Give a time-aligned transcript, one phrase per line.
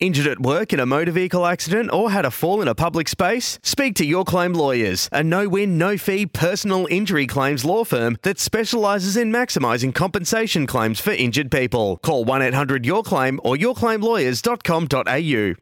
[0.00, 3.08] Injured at work in a motor vehicle accident or had a fall in a public
[3.08, 3.58] space?
[3.64, 8.16] Speak to Your Claim Lawyers, a no win, no fee personal injury claims law firm
[8.22, 11.96] that specialises in maximising compensation claims for injured people.
[11.98, 15.54] Call 1 800 Your Claim or yourclaimlawyers.com.au.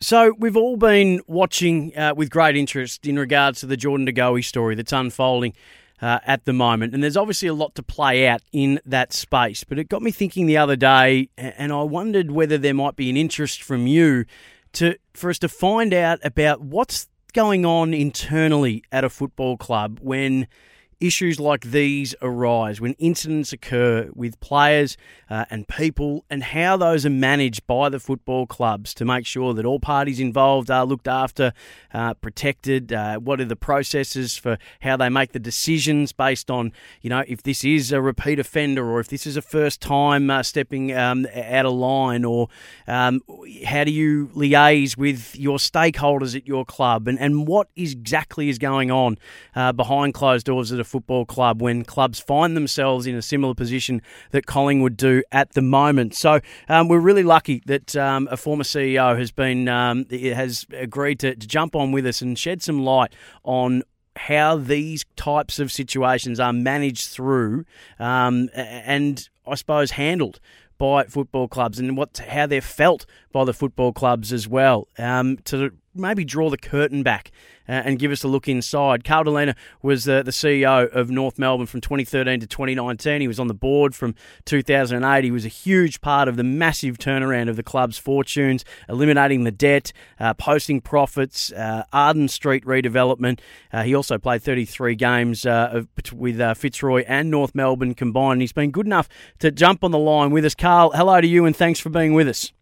[0.00, 4.12] So we've all been watching uh, with great interest in regards to the Jordan De
[4.12, 5.54] Goey story that's unfolding
[6.00, 9.64] uh, at the moment, and there's obviously a lot to play out in that space.
[9.64, 13.10] But it got me thinking the other day, and I wondered whether there might be
[13.10, 14.24] an interest from you
[14.74, 19.98] to for us to find out about what's going on internally at a football club
[20.00, 20.46] when
[21.00, 24.96] issues like these arise, when incidents occur with players
[25.30, 29.54] uh, and people, and how those are managed by the football clubs to make sure
[29.54, 31.52] that all parties involved are looked after,
[31.94, 32.92] uh, protected.
[32.92, 37.22] Uh, what are the processes for how they make the decisions based on, you know,
[37.28, 40.92] if this is a repeat offender or if this is a first time uh, stepping
[40.92, 42.48] um, out of line, or
[42.86, 43.20] um,
[43.66, 48.58] how do you liaise with your stakeholders at your club, and, and what exactly is
[48.58, 49.16] going on
[49.54, 53.54] uh, behind closed doors at a football club when clubs find themselves in a similar
[53.54, 56.14] position that Collingwood do at the moment.
[56.14, 61.20] So um, we're really lucky that um, a former CEO has been um, has agreed
[61.20, 63.12] to, to jump on with us and shed some light
[63.44, 63.82] on
[64.16, 67.64] how these types of situations are managed through
[68.00, 70.40] um, and I suppose handled
[70.78, 74.88] by football clubs and what how they're felt by the football clubs as well.
[74.98, 77.30] Um, to maybe draw the curtain back
[77.68, 79.04] uh, and give us a look inside.
[79.04, 83.20] Carl Dilena was uh, the CEO of North Melbourne from 2013 to 2019.
[83.20, 84.14] He was on the board from
[84.46, 85.24] 2008.
[85.24, 89.50] He was a huge part of the massive turnaround of the club's fortunes, eliminating the
[89.50, 93.40] debt, uh, posting profits, uh, Arden Street redevelopment.
[93.72, 98.40] Uh, he also played 33 games uh, with Fitzroy and North Melbourne combined.
[98.40, 99.08] He's been good enough
[99.40, 100.54] to jump on the line with us.
[100.54, 102.52] Carl, hello to you and thanks for being with us.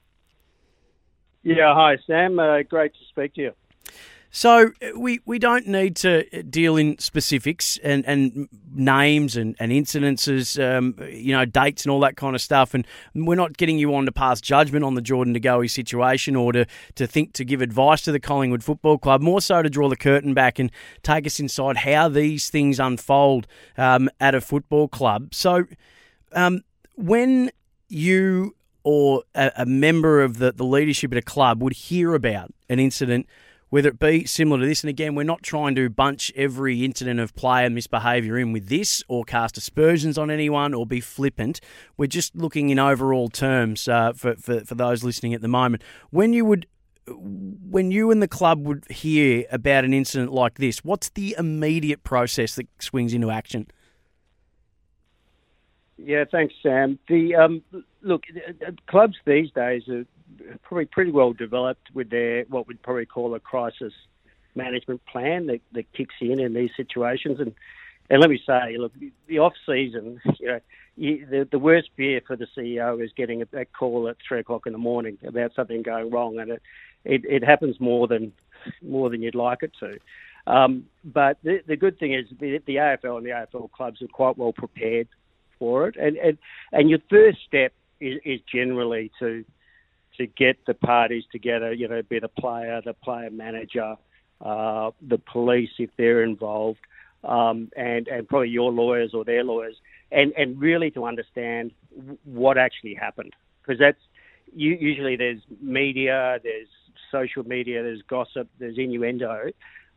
[1.47, 2.41] Yeah, hi Sam.
[2.41, 3.53] Uh, great to speak to you.
[4.33, 9.71] So uh, we, we don't need to deal in specifics and, and names and, and
[9.71, 12.75] incidences, um, you know, dates and all that kind of stuff.
[12.75, 12.85] And
[13.15, 16.51] we're not getting you on to pass judgment on the Jordan De Goey situation or
[16.51, 19.89] to, to think to give advice to the Collingwood Football Club, more so to draw
[19.89, 20.73] the curtain back and
[21.05, 23.47] take us inside how these things unfold
[23.79, 25.33] um, at a football club.
[25.33, 25.67] So
[26.33, 26.63] um,
[26.97, 27.53] when
[27.89, 32.55] you or a, a member of the, the leadership at a club would hear about
[32.69, 33.27] an incident
[33.69, 34.85] whether it be similar to this.
[34.85, 39.03] And again, we're not trying to bunch every incident of player misbehaviour in with this
[39.09, 41.61] or cast aspersions on anyone or be flippant.
[41.97, 45.83] We're just looking in overall terms uh, for, for, for those listening at the moment.
[46.11, 46.69] When you would
[47.09, 52.05] when you and the club would hear about an incident like this, what's the immediate
[52.05, 53.67] process that swings into action?
[55.99, 56.99] Yeah, thanks, Sam.
[57.09, 57.63] The um,
[58.07, 58.23] look,
[58.87, 60.05] clubs these days are
[60.63, 63.93] probably pretty well developed with their what we'd probably call a crisis
[64.55, 67.41] management plan that, that kicks in in these situations.
[67.41, 67.55] And
[68.09, 68.93] and let me say, look,
[69.27, 70.61] the off season, you know,
[70.97, 74.41] you, the the worst fear for the CEO is getting a, that call at three
[74.41, 76.63] o'clock in the morning about something going wrong, and it
[77.05, 78.33] it, it happens more than
[78.83, 79.99] more than you'd like it to.
[80.47, 84.07] Um, but the, the good thing is the, the AFL and the AFL clubs are
[84.07, 85.09] quite well prepared
[85.59, 86.39] for it, and and
[86.73, 89.45] and your first step is, is generally to
[90.17, 93.97] to get the parties together, you know, be the player, the player manager,
[94.41, 96.81] uh, the police if they're involved,
[97.25, 99.77] um, and and probably your lawyers or their lawyers,
[100.11, 101.73] and and really to understand
[102.25, 104.01] what actually happened, because that's
[104.55, 106.69] usually there's media, there's
[107.11, 109.51] social media, there's gossip, there's innuendo,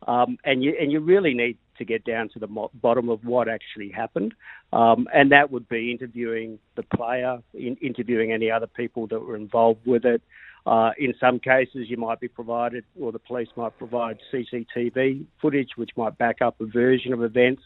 [0.06, 3.24] um, and you and you really need to get down to the mo- bottom of
[3.24, 4.32] what actually happened,
[4.72, 9.36] um, and that would be interviewing the player, in, interviewing any other people that were
[9.36, 10.22] involved with it.
[10.66, 15.70] Uh, in some cases, you might be provided, or the police might provide CCTV footage,
[15.76, 17.62] which might back up a version of events.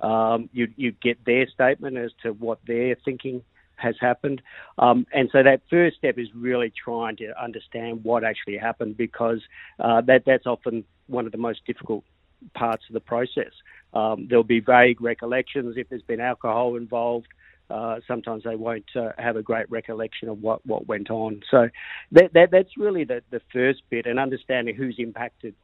[0.00, 3.42] Um, you you get their statement as to what they're thinking
[3.76, 4.42] has happened.
[4.78, 9.40] Um, and so that first step is really trying to understand what actually happened because
[9.78, 12.04] uh, that that's often one of the most difficult
[12.54, 13.52] parts of the process.
[13.92, 17.28] Um, there'll be vague recollections if there's been alcohol involved.
[17.70, 21.42] uh, sometimes they won't uh, have a great recollection of what, what went on.
[21.50, 21.68] So
[22.12, 25.54] that, that that's really the, the first bit, and understanding who's impacted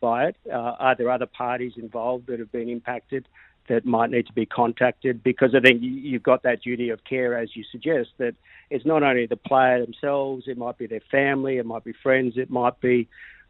[0.00, 0.36] by it.
[0.46, 3.26] Uh, are there other parties involved that have been impacted
[3.68, 5.22] that might need to be contacted?
[5.22, 8.34] Because I think you've got that duty of care, as you suggest, that
[8.68, 12.34] it's not only the player themselves, it might be their family, it might be friends,
[12.36, 13.08] it might be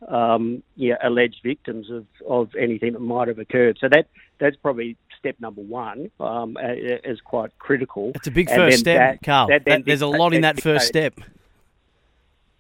[0.09, 3.79] um, yeah, alleged victims of, of anything that might have occurred.
[3.81, 4.09] So that
[4.39, 8.13] that's probably step number one um, is quite critical.
[8.15, 9.49] It's a big first step, that, Carl.
[9.49, 11.15] That, that, there's a lot in that first step.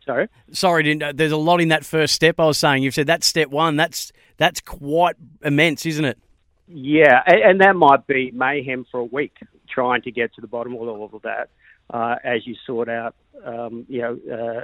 [0.04, 0.28] Sorry.
[0.52, 2.38] Sorry, there's a lot in that first step.
[2.38, 3.76] I was saying you've said that's step one.
[3.76, 6.18] That's that's quite immense, isn't it?
[6.68, 9.36] Yeah, and, and that might be mayhem for a week
[9.68, 11.50] trying to get to the bottom of all of that
[11.90, 14.62] uh, as you sort out, um, you know, uh,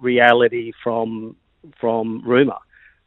[0.00, 1.36] reality from
[1.80, 2.58] from rumor.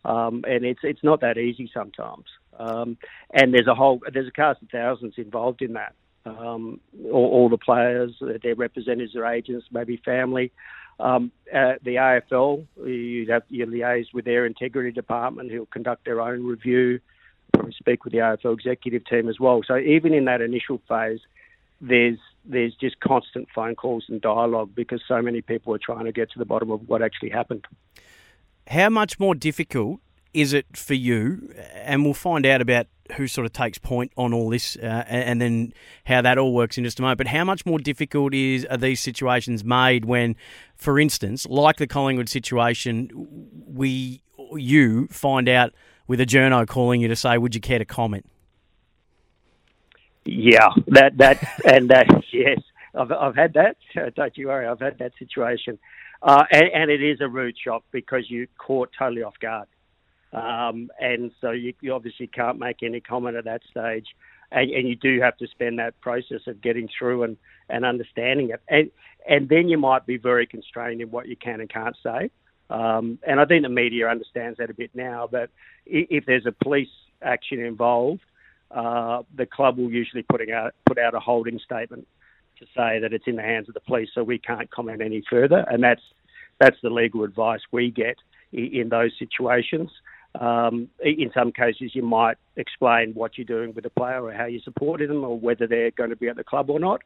[0.06, 2.26] Um, and it's it's not that easy sometimes.
[2.58, 2.98] Um,
[3.34, 5.94] and there's a whole there's a cast of thousands involved in that.
[6.26, 10.52] Um, all, all, the players, their representatives, their agents, maybe family.
[11.00, 16.20] Um, uh, the AFL, you have you liaise with their integrity department, who'll conduct their
[16.20, 17.00] own review.
[17.54, 19.62] Probably speak with the AFL executive team as well.
[19.66, 21.20] So even in that initial phase,
[21.80, 26.12] there's there's just constant phone calls and dialogue because so many people are trying to
[26.12, 27.66] get to the bottom of what actually happened.
[28.68, 30.00] How much more difficult
[30.34, 31.54] is it for you?
[31.76, 35.42] And we'll find out about who sort of takes point on all this, uh, and
[35.42, 35.74] then
[36.06, 37.18] how that all works in just a moment.
[37.18, 40.36] But how much more difficult is are these situations made when,
[40.76, 43.10] for instance, like the Collingwood situation,
[43.66, 44.22] we
[44.54, 45.74] you find out
[46.08, 48.26] with a journo calling you to say, "Would you care to comment?"
[50.26, 52.60] Yeah, that that and that yes,
[52.94, 53.78] I've I've had that.
[54.16, 55.80] Don't you worry, I've had that situation,
[56.22, 59.68] uh, and, and it is a rude shock because you caught totally off guard.
[60.34, 64.08] Um, and so you, you, obviously can't make any comment at that stage.
[64.52, 67.38] And, and, you do have to spend that process of getting through and,
[67.70, 68.62] and understanding it.
[68.68, 68.92] And,
[69.28, 72.30] and then you might be very constrained in what you can and can't say.
[72.70, 75.30] Um, and I think the media understands that a bit now.
[75.32, 75.50] But
[75.86, 76.90] if there's a police
[77.22, 78.22] action involved,
[78.70, 82.06] uh, the club will usually putting out, put out a holding statement
[82.60, 85.24] to say that it's in the hands of the police, so we can't comment any
[85.30, 85.66] further.
[85.70, 86.02] And that's
[86.60, 88.18] that's the legal advice we get
[88.52, 89.92] in, those situations.
[90.40, 94.46] Um, in some cases, you might explain what you're doing with the player or how
[94.46, 97.02] you're supporting them or whether they're going to be at the club or not.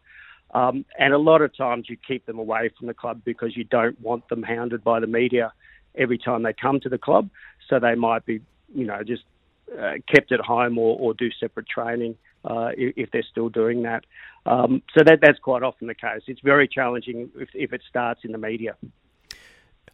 [0.53, 3.63] Um, and a lot of times you keep them away from the club because you
[3.63, 5.54] don't want them hounded by the media
[5.95, 7.30] every time they come to the club.
[7.69, 8.42] So they might be,
[8.74, 9.24] you know, just
[9.80, 14.06] uh, kept at home or, or do separate training uh, if, they're still doing that.
[14.46, 16.22] Um, so that, that's quite often the case.
[16.28, 18.76] It's very challenging if, if it starts in the media.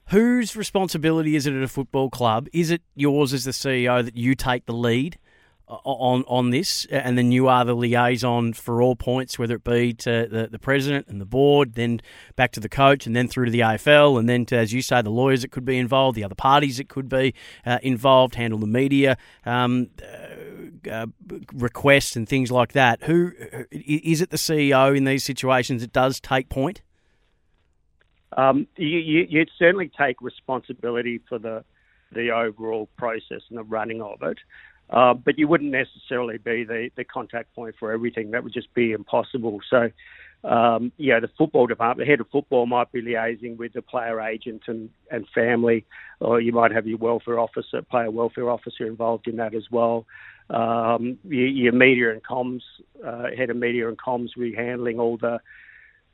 [0.09, 2.47] Whose responsibility is it at a football club?
[2.53, 5.17] Is it yours as the CEO that you take the lead
[5.67, 9.93] on on this, and then you are the liaison for all points, whether it be
[9.93, 11.99] to the, the president and the board, then
[12.35, 14.81] back to the coach, and then through to the AFL, and then to, as you
[14.81, 17.33] say, the lawyers that could be involved, the other parties that could be
[17.65, 19.17] uh, involved, handle the media.
[19.45, 21.05] Um, uh, uh
[21.53, 23.03] requests and things like that.
[23.03, 23.33] Who
[23.71, 24.29] is it?
[24.29, 26.81] The CEO in these situations that does take point?
[28.35, 31.63] Um, you, you, would certainly take responsibility for the
[32.11, 34.37] the overall process and the running of it,
[34.89, 38.31] uh, but you wouldn't necessarily be the, the contact point for everything.
[38.31, 39.59] That would just be impossible.
[39.69, 39.89] So,
[40.43, 44.21] um, yeah, the football department, the head of football might be liaising with the player
[44.21, 45.85] agent and, and family,
[46.19, 50.05] or you might have your welfare officer, player welfare officer involved in that as well.
[50.49, 52.61] Um, your, your, media and comms,
[53.05, 55.41] uh, head of media and comms, be handling all the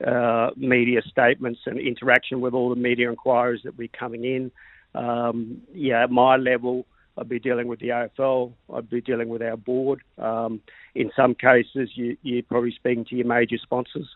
[0.03, 4.51] uh, media statements and interaction with all the media inquiries that we're coming in.
[4.95, 8.53] Um, yeah, at my level, I'd be dealing with the AFL.
[8.73, 10.01] I'd be dealing with our board.
[10.17, 10.61] Um,
[10.95, 14.07] in some cases, you, you're probably speaking to your major sponsors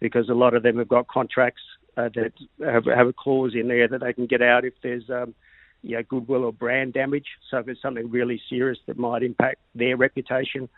[0.00, 1.62] because a lot of them have got contracts
[1.96, 2.32] uh, that
[2.64, 5.34] have, have, a clause in there that they can get out if there's um,
[5.82, 7.26] yeah, goodwill or brand damage.
[7.50, 10.68] So if it's something really serious that might impact their reputation,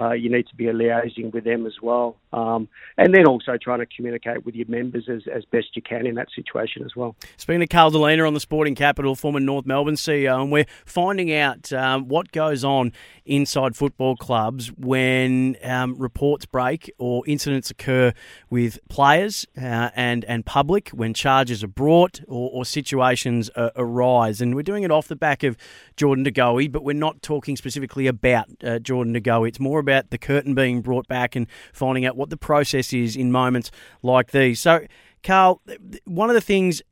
[0.00, 2.16] uh, you need to be liaising with them as well.
[2.32, 6.06] Um, and then also trying to communicate with your members as, as best you can
[6.06, 7.16] in that situation as well.
[7.36, 11.32] Speaking to Carl Dilena on the Sporting Capital, former North Melbourne CEO, and we're finding
[11.32, 12.92] out um, what goes on
[13.24, 18.12] inside football clubs when um, reports break or incidents occur
[18.50, 24.40] with players uh, and, and public, when charges are brought or, or situations uh, arise.
[24.40, 25.56] And we're doing it off the back of
[25.96, 29.48] Jordan De Goey, but we're not talking specifically about uh, Jordan De Goey.
[29.48, 33.16] It's more about the curtain being brought back and finding out what the process is
[33.16, 33.70] in moments
[34.02, 34.60] like these.
[34.60, 34.86] So,
[35.22, 35.60] Carl,
[36.04, 36.82] one of the things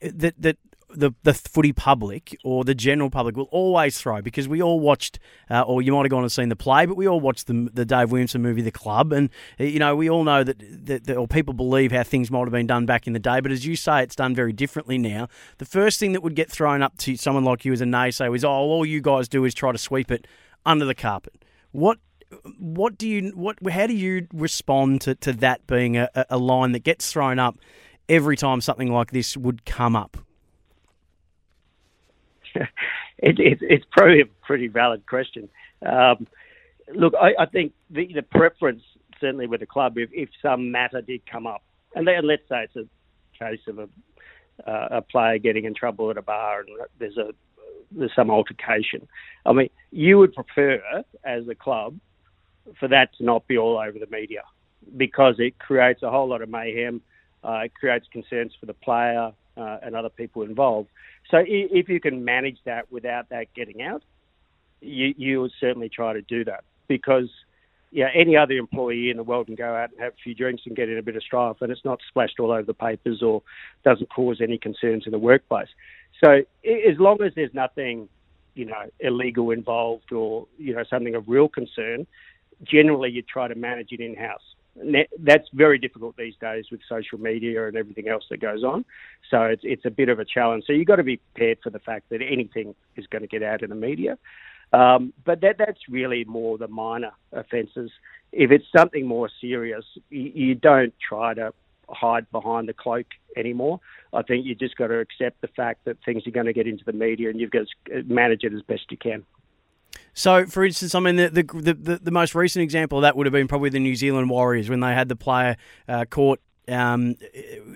[0.00, 0.58] that that
[0.94, 5.18] the the footy public or the general public will always throw because we all watched,
[5.50, 7.70] uh, or you might have gone and seen the play, but we all watched the
[7.72, 11.04] the Dave Williamson movie, The Club, and uh, you know we all know that, that,
[11.04, 13.52] that or people believe how things might have been done back in the day, but
[13.52, 15.28] as you say, it's done very differently now.
[15.58, 18.34] The first thing that would get thrown up to someone like you as a naysayer
[18.34, 20.26] is, oh, all you guys do is try to sweep it
[20.64, 21.44] under the carpet.
[21.72, 21.98] What
[22.58, 26.72] what do you what how do you respond to, to that being a, a line
[26.72, 27.58] that gets thrown up
[28.08, 30.16] every time something like this would come up?
[32.54, 32.68] it,
[33.38, 35.48] it, it's probably a pretty valid question.
[35.86, 36.26] Um,
[36.94, 38.82] look, I, I think the, the, preference,
[39.20, 41.62] certainly with the club, if, if some matter did come up,
[41.94, 43.88] and, then, let's say it's a case of a,
[44.68, 46.68] uh, a player getting in trouble at a bar and
[46.98, 47.32] there's a
[47.92, 49.08] there's some altercation.
[49.44, 51.98] I mean, you would prefer as a club
[52.78, 54.42] for that to not be all over the media
[54.96, 57.00] because it creates a whole lot of mayhem.
[57.42, 60.88] Uh, it creates concerns for the player uh, and other people involved.
[61.30, 64.02] So if you can manage that without that getting out,
[64.80, 67.28] you, you would certainly try to do that because
[67.92, 70.62] yeah, any other employee in the world can go out and have a few drinks
[70.66, 73.20] and get in a bit of strife, and it's not splashed all over the papers
[73.20, 73.42] or
[73.84, 75.68] doesn't cause any concerns in the workplace.
[76.22, 78.08] So as long as there's nothing,
[78.54, 82.06] you know, illegal involved or you know something of real concern,
[82.64, 84.42] generally you try to manage it in house.
[85.18, 88.84] That's very difficult these days with social media and everything else that goes on.
[89.30, 90.64] So it's it's a bit of a challenge.
[90.66, 93.42] So you've got to be prepared for the fact that anything is going to get
[93.42, 94.16] out in the media.
[94.72, 97.90] Um, but that that's really more the minor offences.
[98.32, 101.52] If it's something more serious, you, you don't try to
[101.88, 103.80] hide behind the cloak anymore.
[104.12, 106.68] I think you just got to accept the fact that things are going to get
[106.68, 109.24] into the media, and you've got to manage it as best you can.
[110.14, 113.26] So, for instance, I mean, the, the, the, the, most recent example of that would
[113.26, 115.56] have been probably the New Zealand Warriors when they had the player
[115.88, 116.40] uh, caught
[116.70, 117.16] um,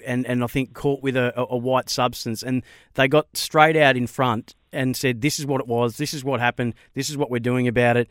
[0.06, 2.62] and and I think caught with a, a, white substance, and
[2.94, 5.96] they got straight out in front and said, "This is what it was.
[5.96, 6.74] This is what happened.
[6.94, 8.08] This is what we're doing about it."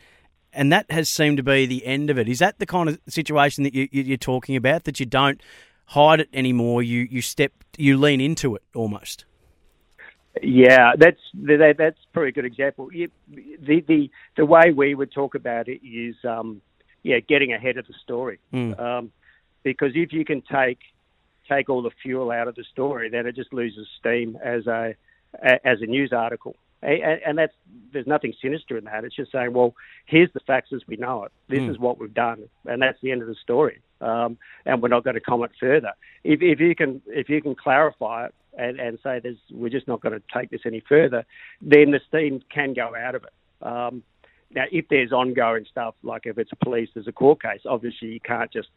[0.52, 2.28] And that has seemed to be the end of it.
[2.28, 4.84] Is that the kind of situation that you, you're talking about?
[4.84, 5.42] That you don't
[5.86, 6.84] hide it anymore.
[6.84, 9.26] You you step, you lean into it almost.
[10.42, 12.90] Yeah, that's that's probably a good example.
[12.90, 13.10] The
[13.88, 16.62] the the way we would talk about it is, um,
[17.04, 18.40] yeah, getting ahead of the story.
[18.52, 18.80] Mm.
[18.80, 19.12] Um,
[19.62, 20.80] because if you can take
[21.48, 24.96] take all the fuel out of the story, then it just loses steam as a
[25.42, 26.56] as a news article.
[26.82, 27.54] And that's
[27.94, 29.06] there's nothing sinister in that.
[29.06, 29.76] It's just saying, well,
[30.06, 31.32] here's the facts as we know it.
[31.48, 31.70] This mm.
[31.70, 33.80] is what we've done, and that's the end of the story.
[34.02, 35.94] Um, and we're not going to comment further.
[36.24, 39.88] If, if you can if you can clarify it and, and say there's, we're just
[39.88, 41.26] not going to take this any further,
[41.62, 43.66] then the steam can go out of it.
[43.66, 44.04] Um,
[44.54, 48.10] now, if there's ongoing stuff, like if it's a police, there's a court case, obviously
[48.10, 48.70] you can't just,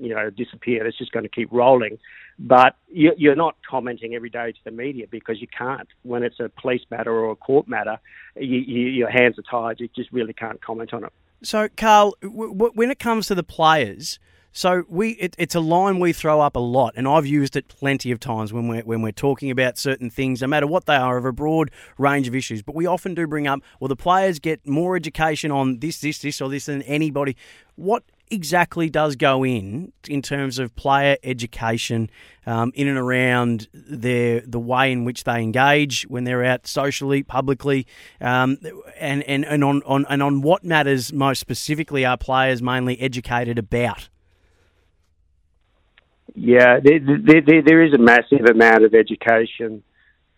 [0.00, 0.86] you know, disappear.
[0.86, 1.98] It's just going to keep rolling.
[2.38, 5.88] But you, you're not commenting every day to the media because you can't.
[6.02, 7.98] When it's a police matter or a court matter,
[8.36, 9.80] you, you, your hands are tied.
[9.80, 11.12] You just really can't comment on it.
[11.42, 14.18] So, Carl, w- w- when it comes to the players,
[14.52, 17.68] so we it, it's a line we throw up a lot, and I've used it
[17.68, 20.96] plenty of times when we're when we're talking about certain things, no matter what they
[20.96, 22.62] are, of a broad range of issues.
[22.62, 26.18] But we often do bring up, well, the players get more education on this, this,
[26.20, 27.36] this, or this than anybody.
[27.76, 32.10] What exactly does go in in terms of player education
[32.46, 37.22] um, in and around their the way in which they engage when they're out socially,
[37.22, 37.86] publicly,
[38.20, 38.58] um,
[38.98, 43.58] and and and on, on and on what matters most specifically are players mainly educated
[43.58, 44.08] about.
[46.34, 49.82] Yeah, there, there, there is a massive amount of education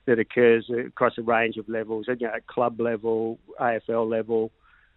[0.07, 4.51] that occurs across a range of levels, you know, at club level, AFL level,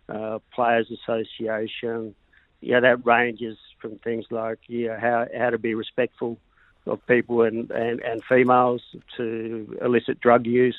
[0.09, 2.15] uh, players association.
[2.61, 6.37] Yeah, that ranges from things like yeah, how how to be respectful
[6.85, 8.81] of people and, and, and females
[9.17, 10.77] to illicit drug use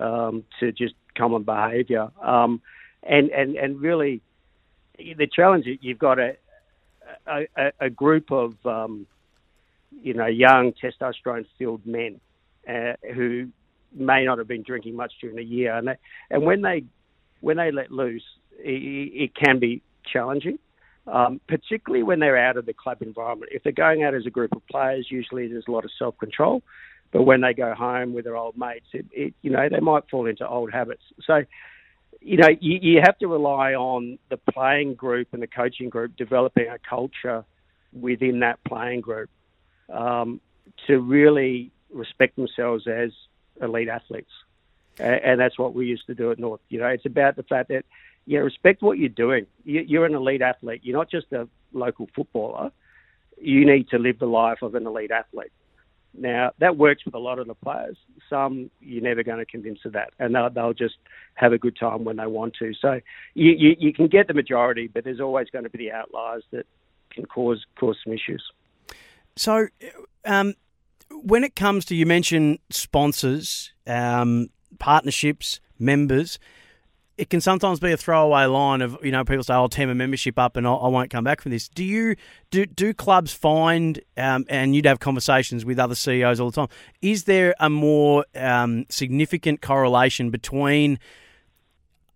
[0.00, 2.10] um, to just common behaviour.
[2.22, 2.60] Um,
[3.02, 4.22] and, and, and really,
[4.98, 6.36] the challenge you've got a,
[7.26, 9.06] a, a group of um,
[10.02, 12.20] you know, young testosterone-filled men
[12.68, 13.48] uh, who
[13.94, 15.96] may not have been drinking much during the year, and they,
[16.30, 16.84] and when they
[17.40, 18.22] when they let loose,
[18.58, 20.58] it, it can be challenging,
[21.06, 23.50] um, particularly when they're out of the club environment.
[23.52, 26.62] If they're going out as a group of players, usually there's a lot of self-control,
[27.12, 30.08] but when they go home with their old mates, it, it you know they might
[30.10, 31.02] fall into old habits.
[31.26, 31.42] So.
[32.24, 36.16] You know, you, you have to rely on the playing group and the coaching group
[36.16, 37.44] developing a culture
[37.92, 39.28] within that playing group
[39.90, 40.40] um,
[40.86, 43.10] to really respect themselves as
[43.60, 44.30] elite athletes.
[44.98, 46.60] And, that's what we used to do at North.
[46.68, 47.84] You know, it's about the fact that,
[48.26, 49.46] you know, respect what you're doing.
[49.64, 50.82] You're an elite athlete.
[50.84, 52.70] You're not just a local footballer.
[53.40, 55.50] You need to live the life of an elite athlete.
[56.14, 57.96] Now that works with a lot of the players.
[58.28, 60.96] Some you're never going to convince of that, and they'll, they'll just
[61.34, 62.74] have a good time when they want to.
[62.74, 63.00] So
[63.34, 66.44] you, you, you can get the majority, but there's always going to be the outliers
[66.50, 66.66] that
[67.10, 68.42] can cause cause some issues.
[69.36, 69.68] So,
[70.24, 70.54] um,
[71.10, 74.48] when it comes to you mentioned sponsors, um,
[74.78, 76.38] partnerships, members
[77.18, 79.94] it can sometimes be a throwaway line of you know people say I'll team a
[79.94, 81.68] membership up and I not come back from this.
[81.68, 82.16] Do you
[82.50, 86.68] do do clubs find um, and you'd have conversations with other CEOs all the time?
[87.00, 90.98] Is there a more um, significant correlation between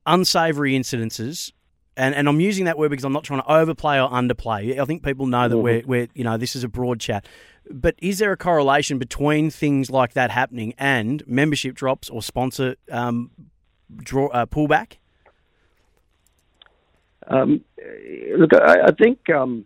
[0.07, 1.53] unsavoury incidences?
[1.97, 4.79] And, and I'm using that word because I'm not trying to overplay or underplay.
[4.79, 5.63] I think people know that mm-hmm.
[5.65, 7.27] we're, we're you know this is a broad chat,
[7.71, 12.77] but is there a correlation between things like that happening and membership drops or sponsor
[12.91, 13.31] um,
[13.97, 14.99] draw uh, pullback?
[17.29, 17.65] Um,
[18.37, 19.65] look, I, I think um,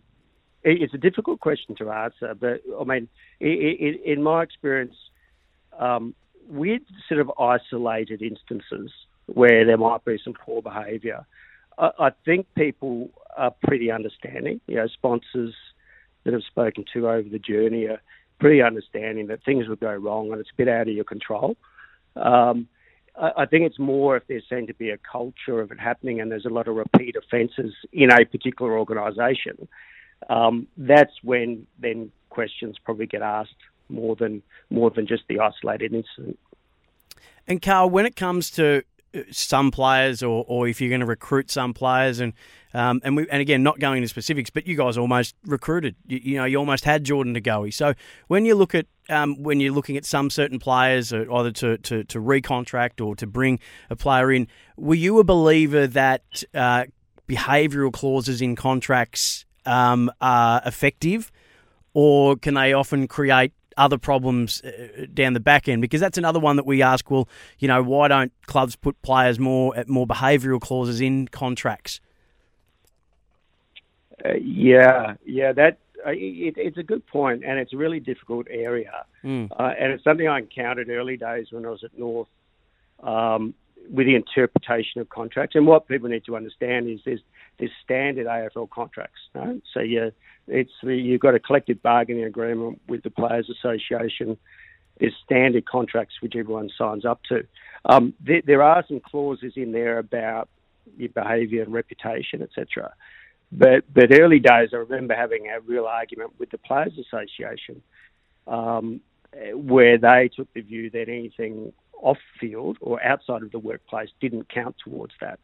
[0.63, 3.07] it, it's a difficult question to answer, but I mean,
[3.39, 4.95] it, it, in my experience,
[5.77, 6.15] um,
[6.47, 8.91] with sort of isolated instances
[9.27, 11.25] where there might be some poor behaviour,
[11.81, 14.61] I, I think people are pretty understanding.
[14.67, 15.53] You know, sponsors
[16.23, 18.01] that have spoken to over the journey are
[18.39, 21.57] pretty understanding that things will go wrong and it's a bit out of your control.
[22.15, 22.67] Um,
[23.19, 26.31] I think it's more if there's seen to be a culture of it happening and
[26.31, 29.67] there's a lot of repeat offences in a particular organisation.
[30.29, 33.55] Um, that's when then questions probably get asked
[33.89, 36.39] more than more than just the isolated incident.
[37.47, 38.83] And Carl, when it comes to
[39.31, 42.33] some players, or, or if you're going to recruit some players, and
[42.73, 45.95] um, and we and again not going into specifics, but you guys almost recruited.
[46.07, 47.71] You, you know, you almost had Jordan De Goey.
[47.71, 47.93] So
[48.27, 52.03] when you look at um, when you're looking at some certain players, either to, to,
[52.05, 56.85] to recontract or to bring a player in, were you a believer that uh,
[57.27, 61.31] behavioural clauses in contracts um, are effective,
[61.93, 65.81] or can they often create other problems uh, down the back end?
[65.81, 67.09] Because that's another one that we ask.
[67.09, 67.27] Well,
[67.59, 71.99] you know, why don't clubs put players more at more behavioural clauses in contracts?
[74.23, 78.47] Uh, yeah, yeah, that uh, it, it's a good point, and it's a really difficult
[78.49, 79.49] area, mm.
[79.51, 82.27] uh, and it's something I encountered early days when I was at North.
[83.01, 83.55] Um,
[83.89, 85.55] with the interpretation of contracts.
[85.55, 87.21] And what people need to understand is there's
[87.61, 89.19] there's standard AFL contracts.
[89.35, 89.61] Right?
[89.71, 90.11] So you
[90.47, 94.35] it's you've got a collective bargaining agreement with the Players Association.
[94.99, 97.45] There's standard contracts which everyone signs up to.
[97.85, 100.49] Um, there, there, are some clauses in there about
[100.97, 102.93] your behaviour and reputation, etc.
[103.51, 107.83] But but early days, I remember having a real argument with the Players Association,
[108.47, 109.01] um,
[109.53, 114.49] where they took the view that anything off field or outside of the workplace didn't
[114.49, 115.39] count towards that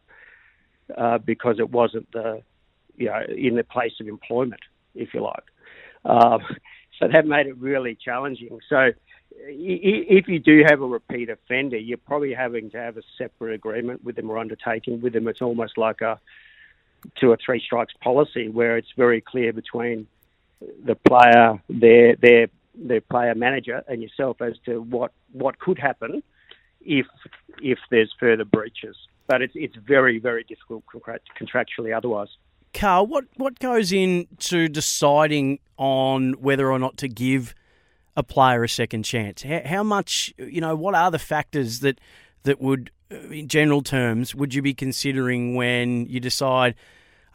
[0.96, 2.42] uh, because it wasn't the
[2.96, 4.62] you know in the place of employment,
[4.96, 5.44] if you like.
[6.06, 6.42] Um,
[7.00, 8.60] so that made it really challenging.
[8.70, 8.92] So
[9.40, 14.04] if you do have a repeat offender, you're probably having to have a separate agreement
[14.04, 15.28] with them or undertaking with them.
[15.28, 16.20] It's almost like a
[17.16, 20.08] two or three strikes policy where it's very clear between
[20.84, 26.24] the player, their their their player manager, and yourself as to what what could happen
[26.82, 27.06] if
[27.62, 28.96] if there's further breaches.
[29.28, 32.30] But it's it's very very difficult contractually otherwise.
[32.74, 37.54] Carl, what what goes into deciding on whether or not to give
[38.16, 39.44] a player a second chance?
[39.44, 40.76] How, how much you know?
[40.76, 42.00] What are the factors that
[42.44, 46.76] that would, in general terms, would you be considering when you decide?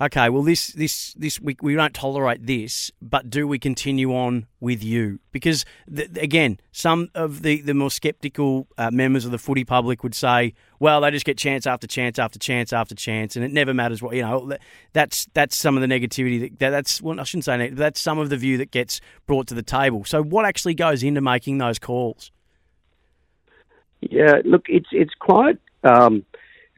[0.03, 4.47] okay, well this this this we we don't tolerate this, but do we continue on
[4.61, 5.21] with you?
[5.31, 10.03] Because th- again, some of the the more sceptical uh, members of the footy public
[10.03, 13.53] would say, well, they just get chance after chance after chance after chance, and it
[13.53, 14.53] never matters what you know.
[14.93, 16.59] That's that's some of the negativity.
[16.59, 19.47] That, that's well, I shouldn't say negative, that's some of the view that gets brought
[19.47, 20.05] to the table.
[20.05, 22.33] So, what actually goes into making those calls?
[24.01, 26.25] Yeah, look, it's it's quite um,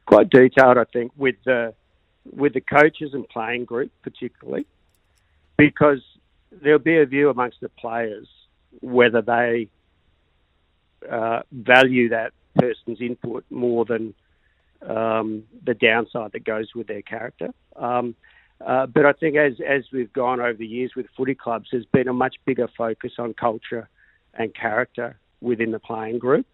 [0.05, 1.73] quite detailed, I think, with the
[2.31, 4.67] with the coaches and playing group particularly,
[5.57, 6.03] because
[6.53, 8.29] there'll be a view amongst the players
[8.83, 9.69] whether they
[11.11, 14.15] uh, value that person's input more than
[14.87, 17.53] um, the downside that goes with their character.
[17.77, 18.15] Um,
[18.65, 21.87] uh, but I think as as we've gone over the years with footy clubs, there's
[21.87, 23.89] been a much bigger focus on culture
[24.35, 26.47] and character within the playing group.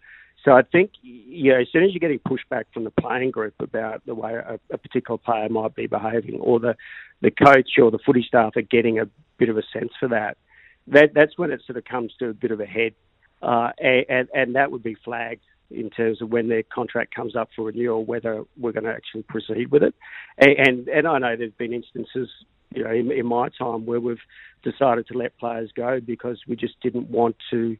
[0.43, 3.53] So I think, you know, as soon as you're getting pushback from the playing group
[3.59, 6.75] about the way a, a, particular player might be behaving, or the,
[7.21, 10.37] the coach or the footy staff are getting a bit of a sense for that,
[10.87, 12.93] that that's when it sort of comes to a bit of a head,
[13.43, 17.49] uh, and, and that would be flagged in terms of when their contract comes up
[17.55, 19.95] for renewal, whether we're going to actually proceed with it.
[20.37, 22.29] And and, and I know there's been instances,
[22.73, 24.17] you know, in, in my time where we've
[24.63, 27.77] decided to let players go because we just didn't want to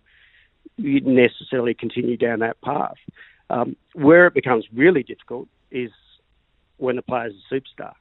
[0.77, 2.95] necessarily continue down that path.
[3.49, 5.91] Um, where it becomes really difficult is
[6.77, 7.93] when the player's a superstar,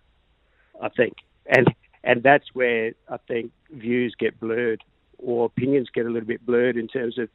[0.80, 1.14] I think,
[1.46, 1.66] and
[2.04, 4.82] and that's where I think views get blurred
[5.18, 7.28] or opinions get a little bit blurred in terms of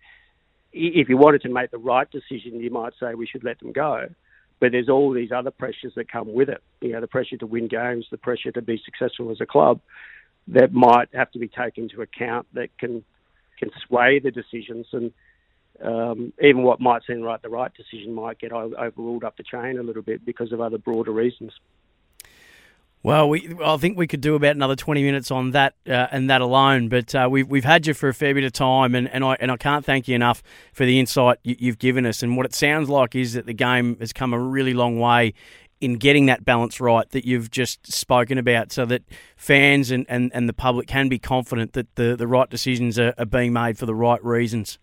[0.75, 3.71] if you wanted to make the right decision, you might say we should let them
[3.71, 4.07] go.
[4.59, 6.61] But there's all these other pressures that come with it.
[6.81, 9.79] You know, the pressure to win games, the pressure to be successful as a club,
[10.49, 13.03] that might have to be taken into account that can
[13.57, 15.13] can sway the decisions and
[15.81, 19.77] um, even what might seem like the right decision might get overruled up the chain
[19.77, 21.51] a little bit because of other broader reasons.
[23.05, 26.27] Well, we, I think we could do about another twenty minutes on that uh, and
[26.31, 26.89] that alone.
[26.89, 29.37] But uh, we've we've had you for a fair bit of time, and, and I
[29.39, 30.41] and I can't thank you enough
[30.73, 32.23] for the insight you, have given us.
[32.23, 35.35] And what it sounds like is that the game has come a really long way
[35.79, 39.03] in getting that balance right that you've just spoken about, so that
[39.37, 43.13] fans and, and, and the public can be confident that the, the right decisions are,
[43.19, 44.79] are being made for the right reasons.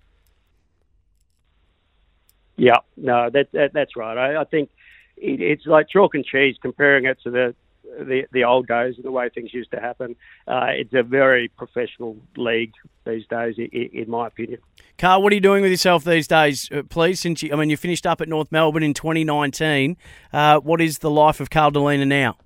[2.55, 4.17] Yeah, no, that, that that's right.
[4.17, 4.71] I, I think
[5.17, 7.57] it, it's like chalk and cheese comparing it to the
[7.99, 10.17] the, the old days and the way things used to happen.
[10.47, 12.73] Uh, it's a very professional league
[13.05, 14.61] these days, in, in, my opinion.
[14.99, 17.21] Carl, what are you doing with yourself these days, uh, please?
[17.21, 19.97] Since you, I mean, you finished up at North Melbourne in 2019,
[20.33, 22.37] uh, what is the life of Carl Dilena now?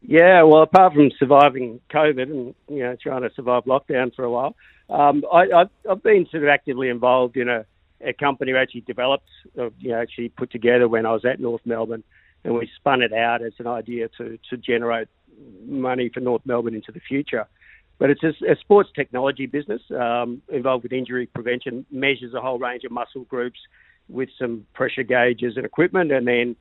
[0.00, 4.30] Yeah, well, apart from surviving COVID and you know trying to survive lockdown for a
[4.30, 4.56] while,
[4.90, 7.64] um, I, have been sort of actively involved in a
[8.04, 11.40] a company we actually developed, uh, you know, actually put together when I was at
[11.40, 12.02] North Melbourne,
[12.44, 15.08] and we spun it out as an idea to to generate
[15.66, 17.46] money for North Melbourne into the future.
[17.98, 22.58] But it's a, a sports technology business um, involved with injury prevention, measures a whole
[22.58, 23.60] range of muscle groups
[24.08, 26.56] with some pressure gauges and equipment, and then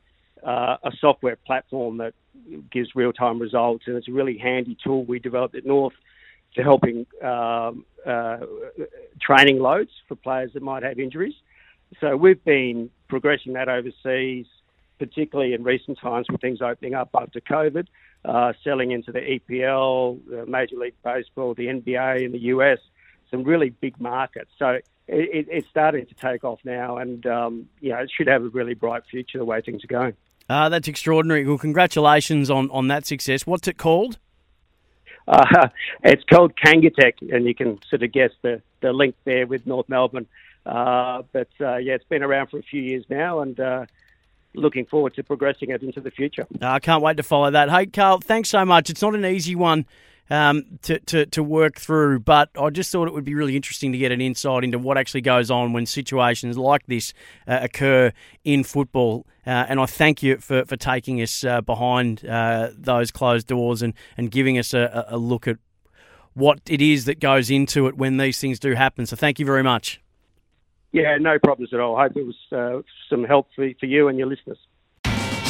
[0.45, 2.13] uh, a software platform that
[2.71, 3.85] gives real time results.
[3.87, 5.93] And it's a really handy tool we developed at North
[6.55, 8.37] to helping um, uh,
[9.21, 11.35] training loads for players that might have injuries.
[11.99, 14.45] So we've been progressing that overseas,
[15.01, 17.87] particularly in recent times with things opening up after COVID,
[18.23, 22.77] uh, selling into the EPL, Major League Baseball, the NBA in the US,
[23.31, 24.51] some really big markets.
[24.59, 28.43] So it, it's starting to take off now, and um, you know, it should have
[28.43, 30.13] a really bright future the way things are going.
[30.47, 31.47] Uh, that's extraordinary.
[31.47, 33.47] Well, congratulations on, on that success.
[33.47, 34.19] What's it called?
[35.27, 35.69] Uh,
[36.03, 39.89] it's called Kangatech, and you can sort of guess the, the link there with North
[39.89, 40.27] Melbourne.
[40.63, 43.85] Uh, but uh, yeah, it's been around for a few years now, and uh,
[44.53, 46.45] looking forward to progressing it into the future.
[46.61, 47.69] I can't wait to follow that.
[47.69, 48.89] Hey, Carl, thanks so much.
[48.89, 49.85] It's not an easy one
[50.29, 52.19] um, to, to, to work through.
[52.19, 54.97] But I just thought it would be really interesting to get an insight into what
[54.97, 57.13] actually goes on when situations like this
[57.47, 58.11] uh, occur
[58.43, 59.27] in football.
[59.45, 63.81] Uh, and I thank you for, for taking us uh, behind uh, those closed doors
[63.81, 65.57] and, and giving us a, a look at
[66.33, 69.05] what it is that goes into it when these things do happen.
[69.05, 70.01] So thank you very much.
[70.91, 71.95] Yeah, no problems at all.
[71.95, 74.57] I hope it was uh, some help for, for you and your listeners.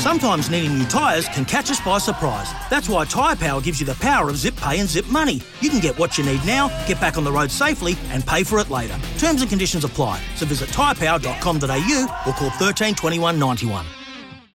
[0.01, 2.51] Sometimes needing new tyres can catch us by surprise.
[2.71, 5.41] That's why Tyre Power gives you the power of zip pay and zip money.
[5.60, 8.43] You can get what you need now, get back on the road safely, and pay
[8.43, 8.99] for it later.
[9.19, 10.19] Terms and conditions apply.
[10.36, 13.86] So visit tyrepower.com.au or call 13 21 91.